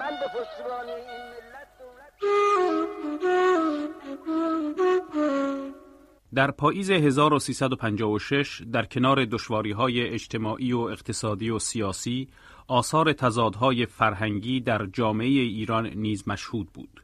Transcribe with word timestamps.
من 0.00 0.10
به 0.20 0.26
پشتیبانی 0.26 0.90
این 0.90 1.22
ملت 1.30 1.68
دولت 1.78 2.14
در 6.34 6.50
پاییز 6.50 6.90
1356 6.90 8.62
در 8.72 8.84
کنار 8.84 9.24
دشواری‌های 9.24 10.08
اجتماعی 10.08 10.72
و 10.72 10.78
اقتصادی 10.78 11.50
و 11.50 11.58
سیاسی 11.58 12.28
آثار 12.68 13.12
تضادهای 13.12 13.86
فرهنگی 13.86 14.60
در 14.60 14.86
جامعه 14.86 15.26
ایران 15.26 15.86
نیز 15.86 16.28
مشهود 16.28 16.72
بود. 16.72 17.02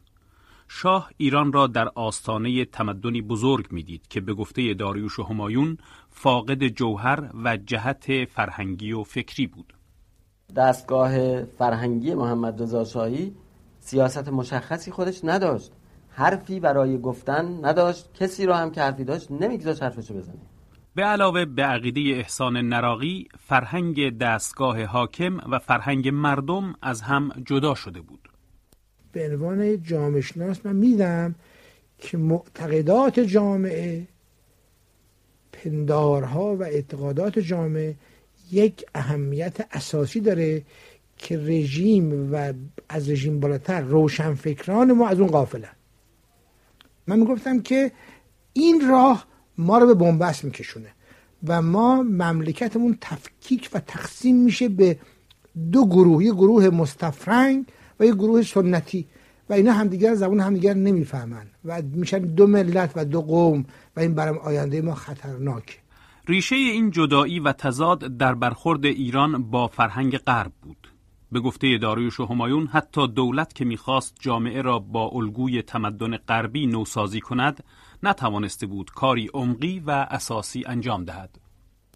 شاه 0.69 1.11
ایران 1.17 1.53
را 1.53 1.67
در 1.67 1.89
آستانه 1.95 2.65
تمدنی 2.65 3.23
بزرگ 3.23 3.67
می‌دید 3.71 4.09
که 4.09 4.21
به 4.21 4.35
گفته 4.35 4.75
داریوش 4.75 5.19
و 5.19 5.23
همایون 5.23 5.79
فاقد 6.09 6.69
جوهر 6.69 7.31
و 7.45 7.57
جهت 7.57 8.25
فرهنگی 8.25 8.93
و 8.93 9.03
فکری 9.03 9.47
بود. 9.47 9.80
دستگاه 10.55 11.43
فرهنگی 11.43 12.15
محمد 12.15 12.63
رضا 12.63 12.85
شاهی 12.85 13.35
سیاست 13.81 14.29
مشخصی 14.29 14.91
خودش 14.91 15.21
نداشت. 15.25 15.73
حرفی 16.11 16.61
برای 16.61 16.99
گفتن 16.99 17.59
نداشت. 17.63 18.15
کسی 18.15 18.47
رو 18.47 18.53
هم 18.53 18.71
که 18.71 18.81
حرفی 18.83 19.05
داشت 19.05 19.31
نمیگذاشت 19.31 19.83
حرفشو 19.83 20.15
بزنه. 20.15 20.35
به 20.95 21.03
علاوه 21.03 21.45
به 21.45 21.63
عقیده 21.63 22.01
احسان 22.01 22.57
نراقی 22.57 23.29
فرهنگ 23.39 24.19
دستگاه 24.19 24.85
حاکم 24.85 25.37
و 25.51 25.59
فرهنگ 25.59 26.09
مردم 26.09 26.75
از 26.83 27.01
هم 27.01 27.31
جدا 27.47 27.75
شده 27.75 28.01
بود. 28.01 28.29
به 29.13 29.29
عنوان 29.31 29.83
جامعه 29.83 30.21
شناس 30.21 30.67
من 30.67 30.77
میدم 30.77 31.35
که 31.99 32.19
معتقدات 32.19 33.21
جامعه 33.21 34.07
پندارها 35.53 36.57
و 36.57 36.63
اعتقادات 36.63 37.39
جامعه 37.39 37.97
یک 38.53 38.85
اهمیت 38.95 39.57
اساسی 39.73 40.21
داره 40.21 40.63
که 41.17 41.39
رژیم 41.39 42.35
و 42.35 42.53
از 42.89 43.11
رژیم 43.11 43.41
بالاتر 43.41 43.81
روشنفکران 43.81 44.93
ما 44.93 45.09
از 45.09 45.21
اون 45.21 45.29
غافلن. 45.29 45.77
من 47.07 47.19
می‌گفتم 47.19 47.61
که 47.61 47.93
این 48.53 48.89
راه 48.91 49.27
ما 49.59 49.79
رو 49.79 49.87
به 49.87 49.95
بنبست 49.95 50.45
میکشونه 50.45 50.93
و 51.47 51.63
ما 51.63 52.03
مملکتمون 52.03 52.99
تفکیک 53.01 53.71
و 53.73 53.81
تقسیم 53.81 54.37
میشه 54.37 54.69
به 54.69 54.99
دو 55.73 55.87
گروه 55.87 56.25
یه 56.25 56.33
گروه 56.33 56.69
مستفرنگ 56.69 57.67
و 58.01 58.05
یه 58.05 58.13
گروه 58.13 58.43
سنتی 58.43 59.07
و 59.49 59.53
اینا 59.53 59.73
همدیگر 59.73 60.15
زبون 60.15 60.41
همدیگر 60.41 60.75
نمی‌فهمن 60.75 61.47
و 61.65 61.83
میشن 61.83 62.19
دو 62.19 62.47
ملت 62.47 62.93
و 62.97 63.05
دو 63.05 63.23
قوم 63.23 63.65
و 63.97 64.01
این 64.01 64.15
برام 64.15 64.39
آینده 64.39 64.81
ما 64.81 64.95
خطرناکه. 64.95 65.80
ریشه 66.31 66.57
این 66.57 66.91
جدایی 66.91 67.41
و 67.41 67.53
تضاد 67.53 67.99
در 67.99 68.35
برخورد 68.35 68.85
ایران 68.85 69.51
با 69.51 69.67
فرهنگ 69.67 70.19
غرب 70.19 70.53
بود. 70.63 70.89
به 71.33 71.41
گفته 71.41 71.79
داریوش 71.79 72.21
و 72.21 72.27
همایون 72.27 72.67
حتی 72.67 73.09
دولت 73.09 73.55
که 73.55 73.65
می‌خواست 73.65 74.17
جامعه 74.21 74.63
را 74.63 74.79
با 74.79 75.09
الگوی 75.09 75.63
تمدن 75.63 76.17
غربی 76.17 76.67
نوسازی 76.67 77.21
کند 77.21 77.65
نتوانسته 78.03 78.67
بود 78.67 78.91
کاری 78.91 79.31
عمقی 79.35 79.83
و 79.87 80.07
اساسی 80.11 80.65
انجام 80.67 81.05
دهد. 81.05 81.39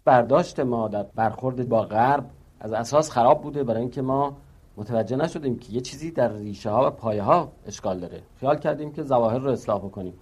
برداشت 0.05 0.59
ما 0.59 0.87
در 0.87 1.03
برخورد 1.15 1.69
با 1.69 1.81
غرب 1.81 2.29
از 2.59 2.73
اساس 2.73 3.11
خراب 3.11 3.41
بوده 3.41 3.63
برای 3.63 3.81
اینکه 3.81 4.01
ما 4.01 4.37
متوجه 4.77 5.15
نشدیم 5.15 5.59
که 5.59 5.73
یه 5.73 5.81
چیزی 5.81 6.11
در 6.11 6.33
ریشه 6.33 6.69
ها 6.69 6.87
و 6.87 6.89
پایه 6.89 7.23
ها 7.23 7.51
اشکال 7.67 7.99
داره 7.99 8.23
خیال 8.39 8.57
کردیم 8.59 8.91
که 8.91 9.03
ظواهر 9.03 9.39
رو 9.39 9.51
اصلاح 9.51 9.79
بکنیم 9.79 10.13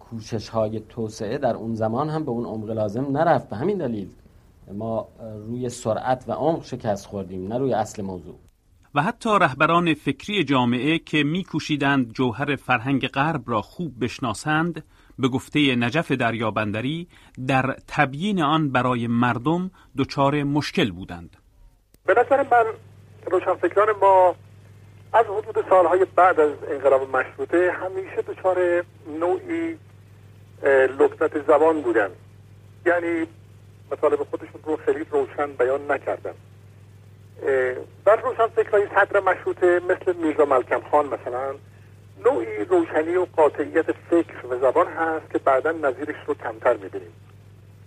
کوشش 0.00 0.48
های 0.48 0.80
توسعه 0.80 1.38
در 1.38 1.54
اون 1.54 1.74
زمان 1.74 2.08
هم 2.08 2.24
به 2.24 2.30
اون 2.30 2.44
عمق 2.44 2.70
لازم 2.70 3.16
نرفت. 3.16 3.48
به 3.48 3.56
همین 3.56 3.78
دلیل 3.78 4.08
ما 4.72 5.08
روی 5.46 5.68
سرعت 5.68 6.24
و 6.28 6.32
عمق 6.32 6.64
شکست 6.64 7.06
خوردیم 7.06 7.48
نه 7.48 7.58
روی 7.58 7.74
اصل 7.74 8.02
موضوع. 8.02 8.34
و 8.94 9.02
حتی 9.02 9.30
رهبران 9.40 9.94
فکری 9.94 10.44
جامعه 10.44 10.98
که 10.98 11.24
میکوشیدند 11.24 12.12
جوهر 12.12 12.56
فرهنگ 12.56 13.08
غرب 13.08 13.42
را 13.46 13.62
خوب 13.62 14.04
بشناسند 14.04 14.84
به 15.18 15.28
گفته 15.28 15.76
نجف 15.76 16.12
دریابندری 16.12 17.08
در 17.46 17.76
تبیین 17.88 18.42
آن 18.42 18.72
برای 18.72 19.06
مردم 19.06 19.70
دچار 19.98 20.42
مشکل 20.42 20.90
بودند. 20.90 21.36
به 22.06 22.14
نظر 22.14 22.42
من 22.42 22.64
روشنفکران 23.30 23.88
ما 24.00 24.34
از 25.12 25.26
حدود 25.26 25.64
سالهای 25.68 26.06
بعد 26.16 26.40
از 26.40 26.50
انقلاب 26.68 27.16
مشروطه 27.16 27.70
همیشه 27.70 28.22
دچار 28.22 28.84
نوعی 29.20 29.78
لکنت 30.98 31.46
زبان 31.46 31.80
بودن 31.82 32.10
یعنی 32.86 33.26
مطالب 33.92 34.22
خودشون 34.30 34.60
رو 34.64 34.76
خیلی 34.76 35.06
روشن 35.10 35.52
بیان 35.52 35.90
نکردن 35.90 36.34
در 38.04 38.16
روشنفکرهای 38.16 38.86
صدر 38.94 39.20
مشروطه 39.20 39.80
مثل 39.88 40.16
میرزا 40.16 40.44
ملکم 40.44 40.80
خان 40.90 41.06
مثلا 41.06 41.54
نوعی 42.24 42.64
روشنی 42.64 43.16
و 43.16 43.26
قاطعیت 43.36 43.92
فکر 43.92 44.46
و 44.50 44.58
زبان 44.58 44.86
هست 44.86 45.30
که 45.30 45.38
بعدا 45.38 45.72
نظیرش 45.72 46.16
رو 46.26 46.34
کمتر 46.34 46.76
می‌بینیم. 46.76 47.12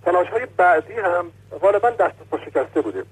تلاش 0.05 0.27
های 0.27 0.47
بعدی 0.57 0.93
هم 0.93 1.31
غالبا 1.61 1.89
دست 1.89 2.15
پا 2.31 2.37
شکسته 2.37 2.81
بوده. 2.81 3.03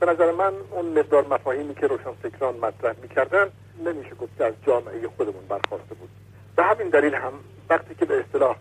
به 0.00 0.06
نظر 0.06 0.32
من 0.32 0.52
اون 0.70 0.98
مقدار 0.98 1.26
مفاهیمی 1.26 1.74
که 1.74 1.86
روشنفکران 1.86 2.56
مطرح 2.56 2.94
می‌کردن 3.02 3.46
نمیشه 3.84 4.14
گفت 4.14 4.38
که 4.38 4.44
از 4.44 4.54
جامعه 4.66 5.08
خودمون 5.16 5.46
برخواسته 5.48 5.94
بود. 5.94 6.08
به 6.56 6.62
همین 6.62 6.88
دلیل 6.88 7.14
هم 7.14 7.32
وقتی 7.70 7.94
که 7.94 8.04
به 8.04 8.20
اصطلاح 8.20 8.56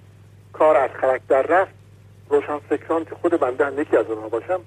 کار 0.54 0.78
از 0.78 0.90
خرک 1.02 1.22
در 1.28 1.42
رفت 1.42 1.72
روشنفکران 2.30 3.06
که 3.06 3.16
خود 3.16 3.32
بنده 3.32 3.66
هم 3.66 3.82
یکی 3.82 3.98
از 3.98 4.06
اونها 4.06 4.30
باشم 4.30 4.62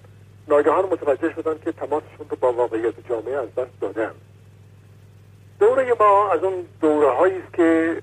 ناگهان 0.49 0.84
متوجه 0.84 1.34
شدن 1.34 1.59
که 1.65 1.72
تماسشون 1.72 2.27
رو 2.31 2.37
با 2.41 2.53
واقعیت 2.53 2.94
جامعه 3.09 3.37
از 3.37 3.54
دست 3.54 3.81
دادن. 3.81 4.10
دوره 5.60 5.97
ما 6.00 6.31
از 6.31 6.44
اون 6.44 6.66
دوره 6.81 7.10
هایی 7.10 7.39
است 7.39 7.54
که 7.54 8.03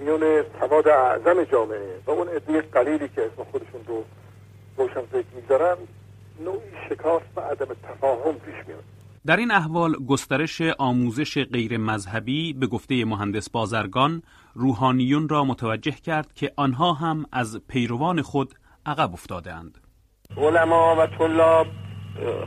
میون 0.00 0.44
سواد 0.60 0.88
اعظم 0.88 1.44
جامعه 1.44 1.98
و 2.06 2.10
اون 2.10 2.28
عده 2.28 2.60
قلیلی 2.60 3.08
که 3.08 3.26
اسم 3.26 3.44
خودشون 3.50 3.80
رو 3.86 4.04
روشنفکر 4.76 5.24
می‌گذارن 5.34 5.76
نوعی 6.40 6.60
شکاف 6.88 7.22
و 7.36 7.40
عدم 7.40 7.66
تفاهم 7.66 8.34
پیش 8.34 8.54
میاد 8.66 8.84
در 9.26 9.36
این 9.36 9.50
احوال 9.50 9.94
گسترش 10.08 10.62
آموزش 10.78 11.44
غیر 11.44 11.78
مذهبی 11.78 12.52
به 12.52 12.66
گفته 12.66 13.04
مهندس 13.04 13.50
بازرگان 13.50 14.22
روحانیون 14.54 15.28
را 15.28 15.44
متوجه 15.44 15.90
کرد 15.90 16.32
که 16.32 16.52
آنها 16.56 16.92
هم 16.92 17.26
از 17.32 17.60
پیروان 17.68 18.22
خود 18.22 18.54
عقب 18.86 19.12
افتاده 19.12 19.52
اند. 19.52 19.78
علما 20.36 20.96
و 20.98 21.06
طلاب 21.06 21.66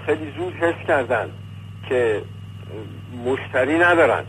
خیلی 0.06 0.33
زود 0.38 0.53
حس 0.53 0.88
کردند 0.88 1.31
که 1.89 2.23
مشتری 3.25 3.77
ندارن 3.77 4.25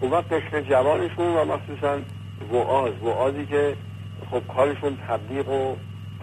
اون 0.00 0.10
وقت 0.10 0.32
قشن 0.32 0.68
جوانشون 0.68 1.36
و 1.36 1.44
مخصوصا 1.44 1.98
وعاز 2.52 2.92
وعازی 3.02 3.46
که 3.46 3.76
خب 4.30 4.42
کارشون 4.56 4.96
تبلیغ 5.08 5.48
و 5.48 5.76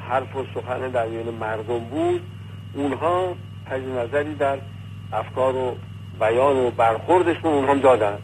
حرف 0.09 0.35
و 0.35 0.45
سخن 0.55 0.79
در 0.79 1.07
میان 1.07 1.29
مردم 1.29 1.79
بود. 1.79 2.21
اونها 2.73 3.35
تجد 3.65 3.89
نظری 3.89 4.35
در 4.35 4.57
افکار 5.13 5.55
و 5.55 5.75
بیان 6.19 6.57
و 6.57 6.71
برخوردشون 6.71 7.53
اونها 7.53 7.75
دادن. 7.75 8.17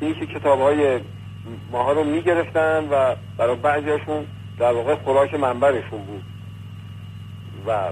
این 0.00 0.14
که 0.14 0.26
کتاب 0.26 0.60
های 0.60 1.00
ماها 1.72 1.92
رو 1.92 2.04
می‌گرفتن 2.04 2.88
و 2.90 3.14
برای 3.36 3.56
بعضیشون 3.56 4.26
در 4.58 4.72
واقع 4.72 4.94
خوراک 4.94 5.34
منبرشون 5.34 6.04
بود. 6.04 6.22
و 7.66 7.90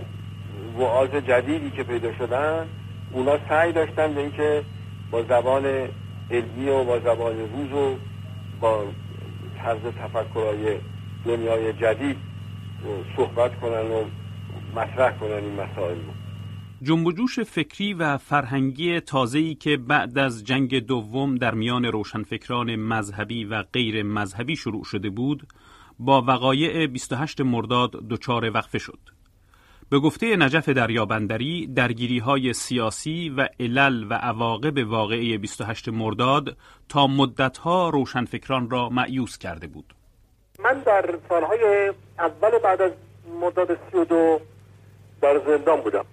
وعاز 0.79 1.11
جدیدی 1.11 1.71
که 1.71 1.83
پیدا 1.83 2.13
شدن 2.15 2.67
اونا 3.13 3.39
سعی 3.49 3.73
داشتن 3.73 4.15
به 4.15 4.21
اینکه 4.21 4.63
با 5.11 5.23
زبان 5.23 5.65
علمی 6.31 6.69
و 6.69 6.85
با 6.85 6.99
زبان 6.99 7.35
روز 7.39 7.73
و 7.73 7.97
با 8.61 8.85
طرز 9.63 9.81
تفکرهای 10.03 10.77
دنیای 11.25 11.73
جدید 11.73 12.17
صحبت 13.17 13.61
کنن 13.61 13.91
و 13.91 14.05
مطرح 14.77 15.19
کنن 15.19 15.33
این 15.33 15.53
مسائل 15.53 15.97
رو 15.97 16.13
جنب 16.83 17.13
جوش 17.13 17.41
فکری 17.41 17.95
و 17.95 18.19
فرهنگی 18.19 19.01
تازه‌ای 19.01 19.55
که 19.55 19.77
بعد 19.77 20.19
از 20.19 20.45
جنگ 20.45 20.79
دوم 20.79 21.35
در 21.35 21.55
میان 21.55 21.85
روشنفکران 21.85 22.77
مذهبی 22.77 23.45
و 23.45 23.63
غیر 23.63 24.03
مذهبی 24.03 24.57
شروع 24.57 24.85
شده 24.85 25.11
بود 25.11 25.47
با 25.99 26.23
وقایع 26.23 26.87
28 26.87 27.41
مرداد 27.41 27.91
دچار 28.09 28.51
وقفه 28.51 28.79
شد 28.79 28.99
به 29.91 29.99
گفته 29.99 30.37
نجف 30.37 30.69
دریابندری 30.69 31.67
درگیری 31.67 32.19
های 32.19 32.53
سیاسی 32.53 33.29
و 33.29 33.49
علل 33.61 34.07
و 34.11 34.15
عواقب 34.15 34.89
واقعی 34.89 35.39
28 35.39 35.89
مرداد 35.89 36.57
تا 36.89 37.07
مدتها 37.07 37.89
روشنفکران 37.89 38.71
را 38.71 38.89
معیوس 38.89 39.39
کرده 39.39 39.67
بود. 39.67 39.95
در 41.01 41.15
سالهای 41.29 41.93
اول 42.19 42.59
بعد 42.59 42.83
از 42.83 42.93
مرداد 43.41 43.79
32 43.93 44.41
در 45.23 45.39
زندان 45.47 45.81
بودم. 45.81 46.05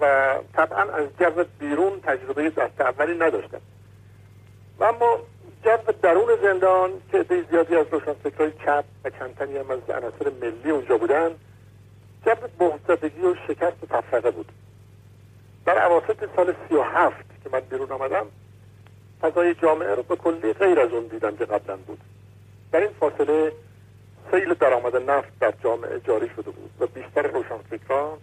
و 0.00 0.34
طبعا 0.54 0.82
از 0.82 1.08
جو 1.20 1.44
بیرون 1.58 2.00
تجربه 2.00 2.50
دست 2.50 2.80
اولی 2.80 3.18
نداشتم. 3.18 3.60
و 4.78 4.84
اما 4.84 5.18
جو 5.64 5.92
درون 6.02 6.28
زندان 6.42 6.90
که 7.12 7.44
زیادی 7.50 7.76
از 7.76 7.86
روشنفکرهای 7.90 8.52
چپ 8.64 8.84
و 9.04 9.10
چندتنی 9.10 9.56
هم 9.56 9.70
از 9.70 9.78
عناصر 9.88 10.30
ملی 10.42 10.70
اونجا 10.70 10.98
بودن 10.98 11.30
جو 12.26 12.34
بهزدگی 12.58 13.20
و 13.20 13.34
شکست 13.48 13.76
تفرقه 13.90 14.30
بود. 14.30 14.52
در 15.66 15.78
عواسط 15.78 16.28
سال 16.36 16.54
سی 16.68 16.74
و 16.74 16.82
هفت 16.82 17.26
که 17.44 17.50
من 17.52 17.60
بیرون 17.60 17.92
آمدم 17.92 18.26
فضای 19.20 19.54
جامعه 19.54 19.94
رو 19.94 20.02
به 20.02 20.16
کلی 20.16 20.52
غیر 20.52 20.80
از 20.80 20.90
اون 20.92 21.06
دیدم 21.06 21.36
که 21.36 21.44
قبلا 21.44 21.76
بود. 21.76 21.98
در 22.72 22.80
این 22.80 22.90
فاصله 23.00 23.52
سیل 24.30 24.54
درآمد 24.54 24.96
نفت 25.10 25.38
در 25.40 25.54
جامعه 25.64 26.00
جاری 26.00 26.28
شده 26.36 26.50
بود 26.50 26.70
و 26.80 26.86
بیشتر 26.86 27.22
روشنفکران 27.22 28.18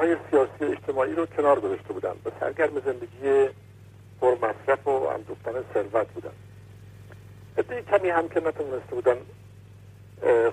های 0.00 0.16
سیاسی 0.30 0.64
اجتماعی 0.64 1.12
رو 1.12 1.26
کنار 1.26 1.60
گذاشته 1.60 1.92
بودند 1.92 2.16
و 2.24 2.30
سرگرم 2.40 2.80
زندگی 2.80 3.48
پرمصرف 4.20 4.86
و 4.86 4.90
اندوختن 4.90 5.52
ثروت 5.74 6.08
بودن 6.08 6.32
عده 7.58 7.82
کمی 7.82 8.10
هم 8.10 8.28
که 8.28 8.40
نتونسته 8.40 8.94
بودن 8.94 9.16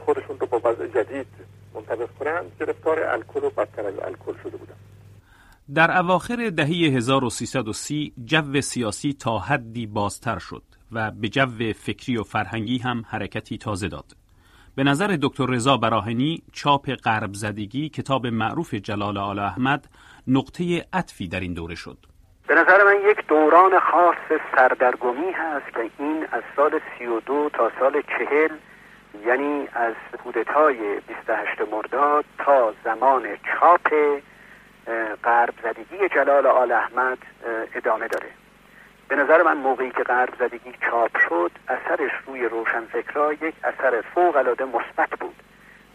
خودشون 0.05 0.39
رو 0.39 0.47
با 0.47 0.61
وضع 0.63 0.87
جدید 0.87 1.27
منطبق 1.73 2.09
کنند 2.19 2.51
گرفتار 2.59 3.03
الکل 3.03 3.43
و 3.43 3.49
بدتر 3.49 3.85
از 3.85 3.99
الکل 3.99 4.33
شده 4.43 4.57
بودن 4.57 4.75
در 5.73 5.97
اواخر 5.97 6.49
دهه 6.49 6.67
1330 6.67 8.13
جو 8.25 8.61
سیاسی 8.61 9.13
تا 9.13 9.39
حدی 9.39 9.87
بازتر 9.87 10.39
شد 10.39 10.63
و 10.91 11.11
به 11.11 11.29
جو 11.29 11.73
فکری 11.73 12.17
و 12.17 12.23
فرهنگی 12.23 12.77
هم 12.77 13.03
حرکتی 13.07 13.57
تازه 13.57 13.87
داد. 13.87 14.20
به 14.75 14.83
نظر 14.83 15.17
دکتر 15.21 15.45
رضا 15.45 15.77
براهنی 15.77 16.43
چاپ 16.53 16.89
غرب 17.05 17.33
زدگی 17.33 17.89
کتاب 17.89 18.27
معروف 18.27 18.73
جلال 18.73 19.17
آل 19.17 19.39
احمد 19.39 19.87
نقطه 20.27 20.85
عطفی 20.93 21.27
در 21.27 21.39
این 21.39 21.53
دوره 21.53 21.75
شد. 21.75 21.97
به 22.47 22.55
نظر 22.55 22.83
من 22.83 23.09
یک 23.11 23.27
دوران 23.27 23.79
خاص 23.79 24.39
سردرگمی 24.55 25.31
هست 25.31 25.73
که 25.73 25.89
این 25.99 26.25
از 26.31 26.43
سال 26.55 26.79
32 26.99 27.49
تا 27.53 27.71
سال 27.79 28.01
40 28.01 28.49
یعنی 29.25 29.67
از 29.73 29.93
کودتای 30.23 30.99
28 31.07 31.61
مرداد 31.71 32.25
تا 32.37 32.73
زمان 32.83 33.23
چاپ 33.23 33.87
غرب 35.23 35.53
زدگی 35.63 36.09
جلال 36.15 36.47
آل 36.47 36.71
احمد 36.71 37.17
ادامه 37.75 38.07
داره 38.07 38.29
به 39.11 39.17
نظر 39.17 39.43
من 39.43 39.57
موقعی 39.57 39.89
که 39.91 40.03
غرب 40.03 40.33
زدگی 40.39 40.73
چاپ 40.89 41.17
شد 41.29 41.51
اثرش 41.67 42.11
روی 42.27 42.45
روشنفکرا 42.45 43.33
یک 43.33 43.55
اثر 43.63 44.01
فوق 44.01 44.35
العاده 44.35 44.65
مثبت 44.65 45.09
بود 45.19 45.35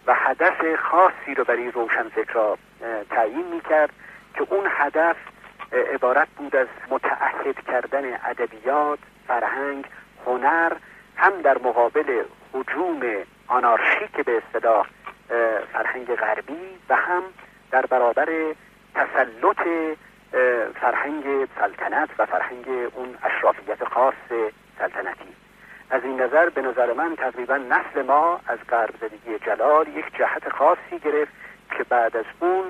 و 0.06 0.14
هدف 0.14 0.76
خاصی 0.76 1.34
رو 1.36 1.44
برای 1.44 1.70
روشنفکرا 1.70 2.58
تعیین 3.10 3.46
می 3.46 3.60
کرد 3.60 3.90
که 4.34 4.46
اون 4.50 4.66
هدف 4.70 5.16
عبارت 5.94 6.28
بود 6.28 6.56
از 6.56 6.66
متعهد 6.90 7.64
کردن 7.66 8.04
ادبیات 8.24 8.98
فرهنگ 9.28 9.84
هنر 10.26 10.72
هم 11.16 11.42
در 11.42 11.58
مقابل 11.58 12.22
حجوم 12.52 13.00
آنارشیک 13.48 14.12
به 14.24 14.42
اصطلاح 14.46 14.86
فرهنگ 15.72 16.14
غربی 16.14 16.78
و 16.88 16.96
هم 16.96 17.22
در 17.70 17.86
برابر 17.86 18.28
تسلط 18.94 19.68
فرهنگ 20.80 21.48
سلطنت 21.60 22.08
و 22.18 22.26
فرهنگ 22.26 22.66
اون 22.94 23.18
اشرافیت 23.22 23.84
خاص 23.84 24.14
سلطنتی. 24.78 25.36
از 25.90 26.04
این 26.04 26.20
نظر 26.20 26.48
به 26.48 26.62
نظر 26.62 26.92
من 26.92 27.16
تقریبا 27.16 27.56
نسل 27.56 28.02
ما 28.02 28.40
از 28.46 28.58
غرب 28.68 28.94
زدگی 29.00 29.38
جلال 29.38 29.88
یک 29.88 30.16
جهت 30.18 30.48
خاصی 30.48 30.98
گرفت 31.04 31.32
که 31.70 31.84
بعد 31.84 32.16
از 32.16 32.24
اون 32.40 32.64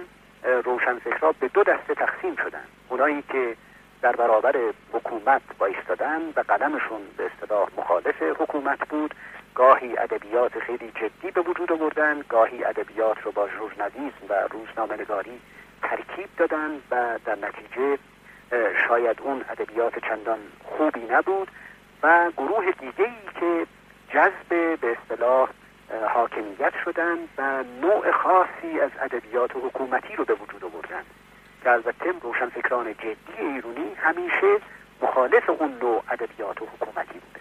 روشنفکرها 0.64 1.32
به 1.40 1.48
دو 1.48 1.64
دسته 1.64 1.94
تقسیم 1.94 2.36
شدن. 2.36 2.64
اونایی 2.88 3.22
که 3.32 3.56
در 4.02 4.16
برابر 4.16 4.56
حکومت 4.92 5.42
بایستادن 5.58 6.20
و 6.36 6.40
قلمشون 6.40 7.00
به 7.16 7.26
اصطلاح 7.26 7.68
مخالف 7.78 8.22
حکومت 8.22 8.88
بود 8.88 9.14
گاهی 9.54 9.98
ادبیات 9.98 10.58
خیلی 10.58 10.92
جدی 10.94 11.30
به 11.30 11.40
وجود 11.40 11.72
آوردن 11.72 12.24
گاهی 12.28 12.64
ادبیات 12.64 13.22
رو 13.22 13.32
با 13.32 13.48
ژورنالیسم 13.48 14.26
و 14.28 14.34
روزنامه‌نگاری 14.50 15.40
ترکیب 15.90 16.28
دادن 16.36 16.70
و 16.90 17.18
در 17.24 17.34
نتیجه 17.34 17.98
شاید 18.88 19.20
اون 19.20 19.44
ادبیات 19.50 19.98
چندان 19.98 20.38
خوبی 20.64 21.00
نبود 21.10 21.48
و 22.02 22.30
گروه 22.36 22.64
دیگه 22.80 23.04
ای 23.04 23.40
که 23.40 23.66
جذب 24.14 24.80
به 24.80 24.96
اصطلاح 25.02 25.48
حاکمیت 26.14 26.72
شدن 26.84 27.16
و 27.38 27.64
نوع 27.80 28.10
خاصی 28.12 28.80
از 28.80 28.90
ادبیات 29.00 29.50
حکومتی 29.56 30.16
رو 30.16 30.24
به 30.24 30.34
وجود 30.34 30.64
آوردن. 30.64 31.02
که 31.62 31.70
البته 31.70 32.12
روشنفکران 32.22 32.92
جدی 32.94 33.38
ایرونی 33.38 33.94
همیشه 33.96 34.58
مخالف 35.02 35.50
اون 35.50 35.78
نوع 35.82 36.02
ادبیات 36.10 36.56
حکومتی 36.62 37.12
بوده. 37.12 37.40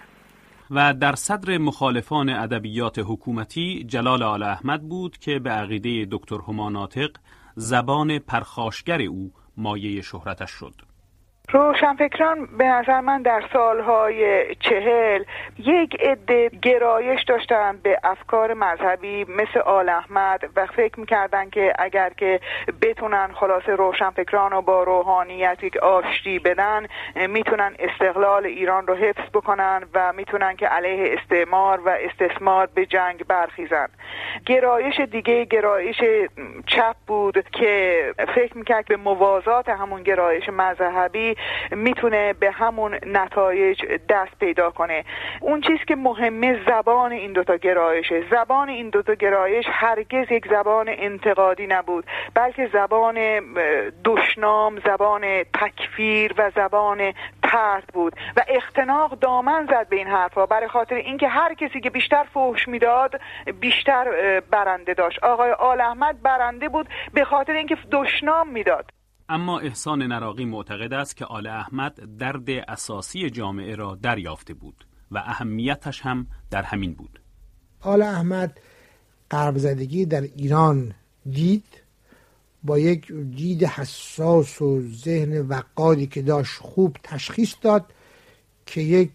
و 0.71 0.94
در 0.94 1.15
صدر 1.15 1.57
مخالفان 1.57 2.30
ادبیات 2.30 3.00
حکومتی 3.00 3.83
جلال 3.88 4.24
آل 4.24 4.44
احمد 4.44 4.81
بود 4.81 5.18
که 5.18 5.39
به 5.39 5.50
عقیده 5.50 6.07
دکتر 6.12 6.38
هما 6.47 6.69
ناطق 6.69 7.09
زبان 7.56 8.19
پرخاشگر 8.19 9.02
او 9.02 9.34
مایه 9.57 10.02
شهرتش 10.02 10.52
شد. 10.52 10.81
روشنفکران 11.51 12.45
به 12.57 12.65
نظر 12.65 13.01
من 13.01 13.21
در 13.21 13.44
سالهای 13.53 14.45
چهل 14.56 15.24
یک 15.57 16.01
عده 16.01 16.50
گرایش 16.62 17.24
داشتن 17.24 17.80
به 17.83 18.00
افکار 18.03 18.53
مذهبی 18.53 19.24
مثل 19.24 19.59
آل 19.59 19.89
احمد 19.89 20.50
و 20.56 20.65
فکر 20.65 21.00
می‌کردن 21.00 21.50
که 21.50 21.74
اگر 21.80 22.09
که 22.09 22.39
بتونن 22.81 23.30
خلاص 23.33 23.63
روشنفکران 23.69 24.51
رو 24.51 24.62
با 24.62 24.83
روحانیت 24.83 25.77
آشتی 25.81 26.39
بدن 26.39 26.88
می‌تونن 27.30 27.75
استقلال 27.80 28.45
ایران 28.45 28.88
رو 28.88 28.95
حفظ 28.95 29.30
بکنن 29.33 29.83
و 29.94 30.13
می‌تونن 30.13 30.56
که 30.56 30.68
علیه 30.68 31.18
استعمار 31.18 31.80
و 31.86 31.89
استثمار 31.89 32.69
به 32.75 32.86
جنگ 32.86 33.25
برخیزن. 33.27 33.88
گرایش 34.45 35.00
دیگه 35.00 35.45
گرایش 35.45 36.01
چپ 36.68 36.95
بود 37.07 37.50
که 37.50 38.13
فکر 38.36 38.57
می‌کرد 38.57 38.86
به 38.86 38.97
موازات 38.97 39.69
همون 39.69 40.03
گرایش 40.03 40.50
مذهبی 40.50 41.35
می‌تونه 41.72 42.34
به 42.34 42.52
همون 42.52 43.00
نتایج 43.06 43.86
دست 44.10 44.40
پیدا 44.40 44.69
کنه. 44.69 45.04
اون 45.42 45.62
چیز 45.62 45.80
که 45.88 45.95
مهمه 45.95 46.59
زبان 46.68 47.12
این 47.12 47.33
دوتا 47.33 47.56
گرایشه. 47.56 48.24
زبان 48.31 48.69
این 48.69 48.90
دوتا 48.90 49.14
گرایش 49.14 49.66
هرگز 49.69 50.31
یک 50.31 50.48
زبان 50.50 50.86
انتقادی 50.90 51.68
نبود 51.68 52.06
بلکه 52.33 52.69
زبان 52.74 53.16
دشنام 54.06 54.80
زبان 54.80 55.44
تکفیر 55.44 56.33
و 56.38 56.52
زبان 56.56 57.14
پرد 57.44 57.90
بود. 57.94 58.14
و 58.38 58.42
اختناق 58.48 59.19
دامن 59.19 59.68
زد 59.71 59.90
به 59.90 59.95
این 59.95 60.07
حرفها 60.07 60.45
برای 60.45 60.68
خاطر 60.68 60.95
اینکه 60.95 61.28
هر 61.28 61.54
کسی 61.54 61.81
که 61.81 61.90
بیشتر 61.90 62.24
فحش 62.33 62.68
می‌داد 62.68 63.21
بیشتر 63.59 64.06
برنده 64.52 64.94
داشت. 64.94 65.24
آقای 65.24 65.52
آل 65.52 65.81
احمد 65.81 66.21
برنده 66.21 66.69
بود 66.69 66.88
به 67.14 67.24
خاطر 67.24 67.54
اینکه 67.54 67.78
دشنام 67.92 68.50
می‌داد. 68.50 68.94
اما 69.30 69.60
احسان 69.60 70.04
نراقی 70.04 70.46
معتقد 70.46 70.94
است 70.94 71.18
که 71.18 71.26
آل 71.26 71.48
احمد 71.48 72.18
درد 72.18 72.50
اساسی 72.50 73.30
جامعه 73.30 73.76
را 73.76 73.98
دریافته 74.02 74.54
بود 74.54 74.86
و 75.12 75.18
اهمیتش 75.18 76.02
هم 76.02 76.28
در 76.52 76.62
همین 76.62 76.94
بود. 76.94 77.20
آل 77.82 78.02
احمد 78.02 78.60
قرب 79.30 79.58
زدگی 79.58 80.06
در 80.06 80.22
ایران 80.22 80.94
دید 81.30 81.66
با 82.64 82.80
یک 82.80 83.12
دید 83.12 83.64
حساس 83.64 84.62
و 84.62 84.82
ذهن 84.82 85.42
وقادی 85.42 86.08
که 86.08 86.22
داشت 86.22 86.58
خوب 86.60 86.98
تشخیص 87.04 87.56
داد 87.62 87.86
که 88.66 88.82
یک 88.82 89.10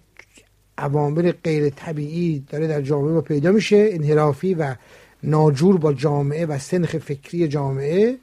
عوامل 0.79 1.33
غیر 1.33 1.71
طبیعی 1.71 2.39
داره 2.49 2.67
در 2.67 2.83
جامعه 2.83 3.13
ما 3.13 3.21
پیدا 3.21 3.53
میشه 3.53 3.89
انحرافی 3.93 4.55
و 4.55 4.77
ناجور 5.23 5.79
با 5.79 5.93
جامعه 5.93 6.47
و 6.47 6.59
سنخ 6.59 6.99
فکری 6.99 7.49
جامعه. 7.49 8.19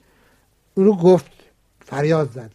اون 0.75 0.86
رو 0.86 0.96
گفت 0.96 1.37
فریاد 1.89 2.32
زد 2.32 2.51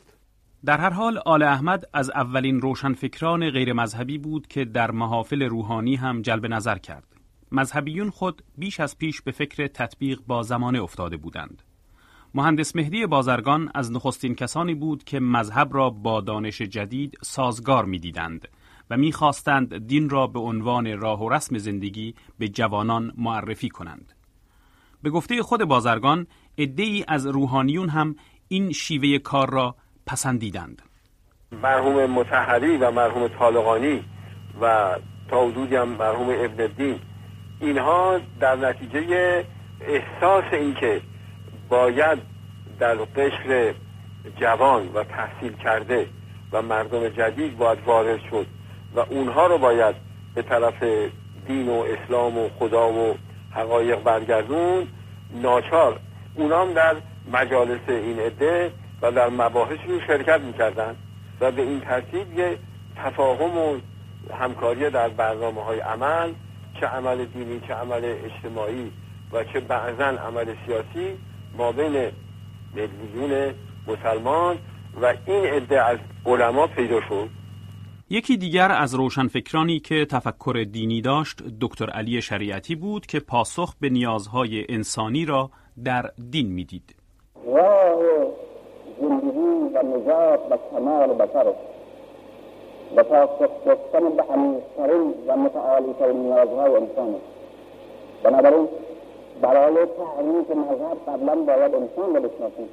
در 0.64 0.78
هر 0.78 0.90
حال 0.90 1.18
آل 1.18 1.42
احمد 1.42 1.84
از 1.92 2.10
اولین 2.10 2.60
روشنفکران 2.60 3.50
غیر 3.50 3.72
مذهبی 3.72 4.18
بود 4.18 4.46
که 4.46 4.64
در 4.64 4.90
محافل 4.90 5.42
روحانی 5.42 5.96
هم 5.96 6.22
جلب 6.22 6.46
نظر 6.46 6.78
کرد. 6.78 7.04
مذهبیون 7.52 8.10
خود 8.10 8.42
بیش 8.58 8.80
از 8.80 8.98
پیش 8.98 9.22
به 9.22 9.32
فکر 9.32 9.66
تطبیق 9.66 10.20
با 10.26 10.42
زمانه 10.42 10.82
افتاده 10.82 11.16
بودند. 11.16 11.62
مهندس 12.34 12.76
مهدی 12.76 13.06
بازرگان 13.06 13.70
از 13.74 13.92
نخستین 13.92 14.34
کسانی 14.34 14.74
بود 14.74 15.04
که 15.04 15.20
مذهب 15.20 15.68
را 15.74 15.90
با 15.90 16.20
دانش 16.20 16.62
جدید 16.62 17.18
سازگار 17.22 17.84
می‌دیدند 17.84 18.48
و 18.90 18.96
می‌خواستند 18.96 19.86
دین 19.86 20.10
را 20.10 20.26
به 20.26 20.40
عنوان 20.40 21.00
راه 21.00 21.22
و 21.22 21.28
رسم 21.28 21.58
زندگی 21.58 22.14
به 22.38 22.48
جوانان 22.48 23.12
معرفی 23.16 23.68
کنند. 23.68 24.12
به 25.02 25.10
گفته 25.10 25.42
خود 25.42 25.64
بازرگان 25.64 26.26
ای 26.56 27.04
از 27.08 27.26
روحانیون 27.26 27.88
هم 27.88 28.16
این 28.52 28.72
شیوه 28.72 29.18
کار 29.18 29.50
را 29.50 29.74
پسندیدند. 30.06 30.82
مرحوم 31.62 32.06
متحری 32.06 32.76
و 32.76 32.90
مرحوم 32.90 33.28
طالقانی 33.28 34.04
و 34.60 34.96
تا 35.30 35.46
حدودی 35.46 35.76
هم 35.76 35.88
مرحوم 35.88 36.28
ابن 36.28 36.62
الدین 36.62 37.00
اینها 37.60 38.20
در 38.40 38.56
نتیجه 38.56 39.44
احساس 39.80 40.44
اینکه 40.52 41.00
باید 41.68 42.18
در 42.78 42.94
قشر 42.94 43.74
جوان 44.40 44.88
و 44.94 45.04
تحصیل 45.04 45.52
کرده 45.52 46.06
و 46.52 46.62
مردم 46.62 47.08
جدید 47.08 47.58
باید 47.58 47.78
وارد 47.86 48.20
شد 48.30 48.46
و 48.94 49.00
اونها 49.00 49.46
رو 49.46 49.58
باید 49.58 49.94
به 50.34 50.42
طرف 50.42 50.84
دین 51.46 51.68
و 51.68 51.84
اسلام 51.88 52.38
و 52.38 52.48
خدا 52.58 52.92
و 52.92 53.16
حقایق 53.50 54.02
برگردون 54.02 54.88
ناچار. 55.42 56.00
اونام 56.34 56.72
در 56.72 56.96
مجالس 57.32 57.88
این 57.88 58.18
عده 58.18 58.72
و 59.02 59.12
در 59.12 59.28
مباحثشون 59.28 60.00
شرکت 60.06 60.40
می‌کردن 60.40 60.96
و 61.40 61.52
به 61.52 61.62
این 61.62 61.80
ترتیب 61.80 62.38
یه 62.38 62.58
تفاهم 62.96 63.58
و 63.58 63.78
همکاری 64.40 64.90
در 64.90 65.08
برنامه 65.08 65.64
های 65.64 65.80
عمل 65.80 66.32
چه 66.80 66.86
عمل 66.86 67.24
دینی 67.24 67.60
چه 67.60 67.74
عمل 67.74 68.14
اجتماعی 68.24 68.92
و 69.32 69.44
چه 69.44 69.60
بعضا 69.60 70.04
عمل 70.04 70.54
سیاسی 70.66 71.18
ما 71.58 71.72
بین 71.72 72.10
میلیون 72.74 73.54
مسلمان 73.86 74.58
و 75.02 75.14
این 75.26 75.44
عده 75.44 75.82
از 75.82 75.98
علما 76.26 76.66
پیدا 76.66 77.00
شد 77.08 77.28
یکی 78.10 78.36
دیگر 78.36 78.72
از 78.72 78.94
روشنفکرانی 78.94 79.80
که 79.80 80.04
تفکر 80.04 80.66
دینی 80.72 81.00
داشت 81.00 81.42
دکتر 81.60 81.90
علی 81.90 82.22
شریعتی 82.22 82.74
بود 82.74 83.06
که 83.06 83.20
پاسخ 83.20 83.74
به 83.80 83.88
نیازهای 83.88 84.66
انسانی 84.68 85.24
را 85.24 85.50
در 85.84 86.10
دین 86.30 86.52
می‌دید. 86.52 87.01
نجات 89.92 90.40
و 90.50 90.58
کمال 90.70 91.08
بشر. 91.08 91.52
و 92.96 93.02
پاسخ 93.02 93.50
دادن 93.66 94.16
به 94.16 94.22
عمیقترین 94.22 95.14
و 95.28 95.36
متعالیترین 95.36 96.16
نیازهای 96.16 96.74
انسان 96.74 97.14
بنابراین 98.24 98.68
برای 99.42 99.74
تعریف 99.74 100.50
مذهب 100.50 100.98
قبلا 101.08 101.34
باید 101.34 101.74
انسان 101.74 102.14
رو 102.14 102.28
بشناسیم. 102.28 102.68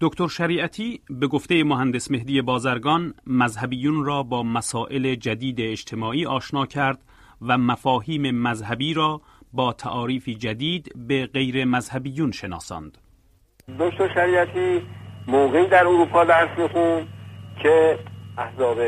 دکتر 0.00 0.28
شریعتی 0.28 1.00
به 1.10 1.26
گفته 1.26 1.64
مهندس 1.64 2.10
مهدی 2.10 2.42
بازرگان 2.42 3.14
مذهبیون 3.26 4.04
را 4.04 4.22
با 4.22 4.42
مسائل 4.42 5.14
جدید 5.14 5.60
اجتماعی 5.60 6.26
آشنا 6.26 6.66
کرد 6.66 6.98
و 7.48 7.58
مفاهیم 7.58 8.30
مذهبی 8.30 8.94
را 8.94 9.20
با 9.52 9.72
تعاریفی 9.72 10.34
جدید 10.34 10.92
به 11.08 11.26
غیر 11.26 11.64
مذهبیون 11.64 12.30
شناساند. 12.32 12.98
دکتر 13.78 14.14
شریعتی 14.14 14.82
موقعی 15.26 15.66
در 15.66 15.86
اروپا 15.86 16.24
درس 16.24 16.58
میخون 16.58 17.06
که 17.62 17.98
احزاب 18.38 18.78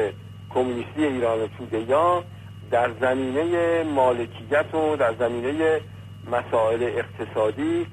کمونیستی 0.54 1.04
ایران 1.04 1.48
توده 1.58 2.22
در 2.70 2.90
زمینه 3.00 3.82
مالکیت 3.82 4.74
و 4.74 4.96
در 4.96 5.14
زمینه 5.14 5.80
مسائل 6.30 6.82
اقتصادی 6.82 7.86